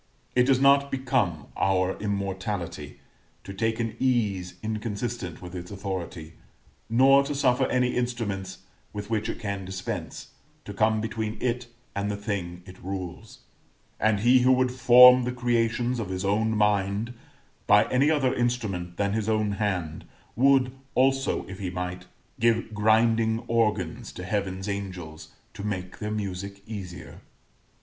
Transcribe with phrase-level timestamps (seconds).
[0.35, 2.99] It does not become our immortality
[3.43, 6.33] to take an ease inconsistent with its authority,
[6.89, 10.29] nor to suffer any instruments with which it can dispense,
[10.65, 13.41] to come between it and the things it rules:
[13.99, 17.13] and he who would form the creations of his own mind
[17.67, 20.05] by any other instrument than his own hand,
[20.35, 22.07] would, also, if he might,
[22.39, 27.21] give grinding organs to Heaven's angels, to make their music easier.